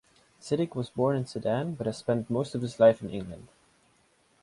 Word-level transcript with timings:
Siddig 0.41 0.73
was 0.73 0.89
born 0.89 1.15
in 1.15 1.27
Sudan 1.27 1.75
but 1.75 1.85
has 1.85 1.99
spent 1.99 2.27
most 2.27 2.55
of 2.55 2.63
his 2.63 2.79
life 2.79 3.03
in 3.03 3.11
England. 3.11 3.49